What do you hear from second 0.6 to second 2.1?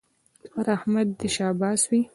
احمد دې شاباس وي